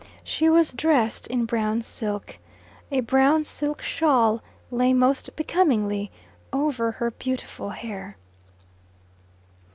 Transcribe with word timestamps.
She 0.23 0.49
was 0.49 0.73
dressed 0.73 1.27
in 1.27 1.45
brown 1.45 1.83
silk. 1.83 2.39
A 2.89 3.01
brown 3.01 3.43
silk 3.43 3.83
shawl 3.83 4.41
lay 4.71 4.93
most 4.93 5.35
becomingly 5.35 6.09
over 6.51 6.93
her 6.93 7.11
beautiful 7.11 7.69
hair. 7.69 8.17